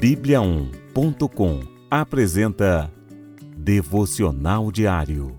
[0.00, 2.90] Bíblia1.com apresenta
[3.58, 5.38] Devocional Diário.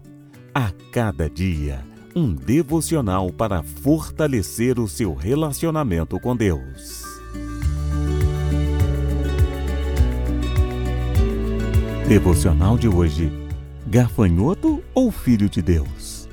[0.54, 1.84] A cada dia,
[2.16, 7.04] um devocional para fortalecer o seu relacionamento com Deus.
[12.08, 13.32] Devocional de hoje:
[13.88, 16.30] Gafanhoto ou Filho de Deus?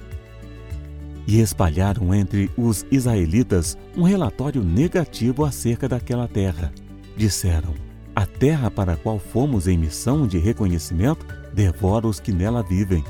[1.26, 6.70] E espalharam entre os israelitas um relatório negativo acerca daquela terra.
[7.16, 7.74] Disseram:
[8.14, 13.04] A terra para a qual fomos em missão de reconhecimento devora os que nela vivem.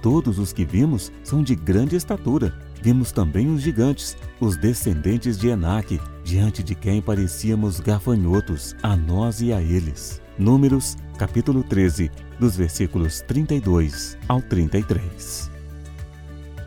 [0.00, 2.54] Todos os que vimos são de grande estatura.
[2.80, 9.40] Vimos também os gigantes, os descendentes de Enaque, diante de quem parecíamos gafanhotos, a nós
[9.40, 10.22] e a eles.
[10.38, 15.50] Números, capítulo 13, dos versículos 32 ao 33.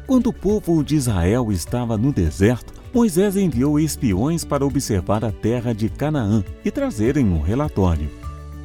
[0.05, 5.73] Quando o povo de Israel estava no deserto, Moisés enviou espiões para observar a terra
[5.73, 8.09] de Canaã e trazerem um relatório.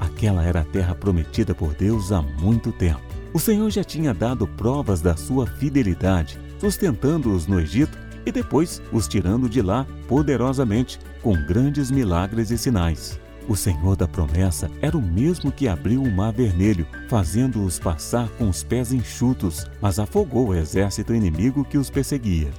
[0.00, 3.00] Aquela era a terra prometida por Deus há muito tempo.
[3.32, 9.06] O Senhor já tinha dado provas da sua fidelidade, sustentando-os no Egito e depois os
[9.06, 13.20] tirando de lá poderosamente, com grandes milagres e sinais.
[13.48, 18.48] O Senhor da promessa era o mesmo que abriu o mar vermelho, fazendo-os passar com
[18.48, 22.50] os pés enxutos, mas afogou o exército inimigo que os perseguia.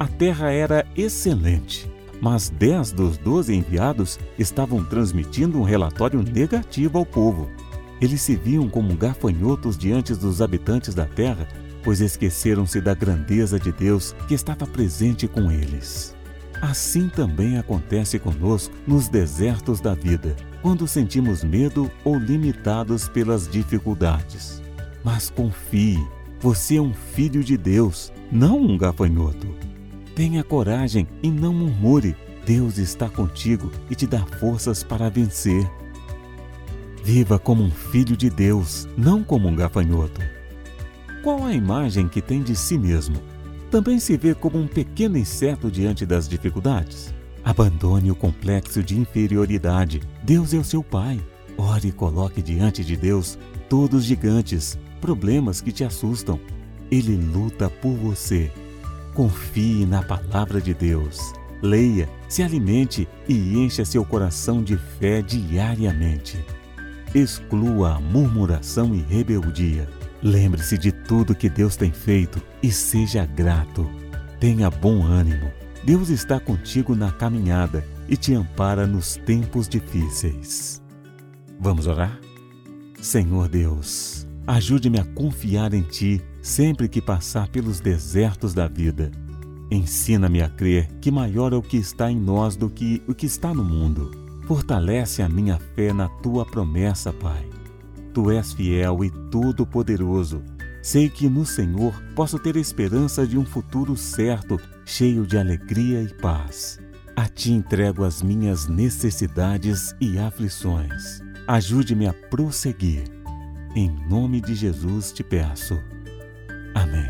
[0.00, 1.86] A terra era excelente,
[2.22, 7.50] mas dez dos doze enviados estavam transmitindo um relatório negativo ao povo.
[8.00, 11.46] Eles se viam como gafanhotos diante dos habitantes da terra,
[11.84, 16.16] pois esqueceram-se da grandeza de Deus que estava presente com eles.
[16.62, 24.62] Assim também acontece conosco nos desertos da vida, quando sentimos medo ou limitados pelas dificuldades.
[25.04, 26.02] Mas confie,
[26.40, 29.69] você é um filho de Deus, não um gafanhoto.
[30.20, 32.14] Tenha coragem e não murmure.
[32.44, 35.66] Deus está contigo e te dá forças para vencer.
[37.02, 40.20] Viva como um filho de Deus, não como um gafanhoto.
[41.22, 43.16] Qual a imagem que tem de si mesmo?
[43.70, 47.14] Também se vê como um pequeno inseto diante das dificuldades?
[47.42, 50.02] Abandone o complexo de inferioridade.
[50.22, 51.18] Deus é o seu Pai.
[51.56, 53.38] Ore e coloque diante de Deus
[53.70, 56.38] todos os gigantes, problemas que te assustam.
[56.90, 58.52] Ele luta por você.
[59.20, 61.34] Confie na palavra de Deus.
[61.60, 66.42] Leia, se alimente e encha seu coração de fé diariamente.
[67.14, 69.86] Exclua a murmuração e rebeldia.
[70.22, 73.86] Lembre-se de tudo que Deus tem feito e seja grato.
[74.40, 75.52] Tenha bom ânimo.
[75.84, 80.80] Deus está contigo na caminhada e te ampara nos tempos difíceis.
[81.60, 82.18] Vamos orar?
[83.02, 89.10] Senhor Deus, ajude-me a confiar em Ti sempre que passar pelos desertos da vida.
[89.70, 93.26] Ensina-me a crer que maior é o que está em nós do que o que
[93.26, 94.10] está no mundo.
[94.46, 97.48] Fortalece a minha fé na tua promessa, Pai.
[98.12, 100.42] Tu és fiel e todo-poderoso.
[100.82, 106.12] Sei que no Senhor posso ter esperança de um futuro certo, cheio de alegria e
[106.14, 106.80] paz.
[107.14, 111.20] A ti entrego as minhas necessidades e aflições.
[111.46, 113.19] Ajude-me a prosseguir.
[113.74, 115.80] Em nome de Jesus te peço.
[116.74, 117.06] Amém.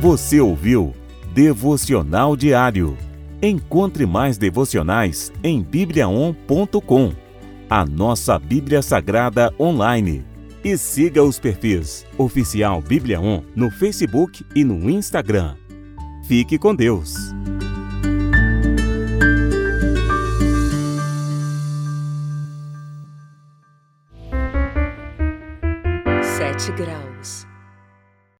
[0.00, 0.92] Você ouviu
[1.32, 2.98] Devocional Diário.
[3.40, 7.12] Encontre mais devocionais em bibliaon.com,
[7.70, 10.24] a nossa Bíblia Sagrada online.
[10.64, 15.56] E siga os perfis Oficial Bíblia On no Facebook e no Instagram.
[16.26, 17.14] Fique com Deus.
[26.70, 27.51] Graus.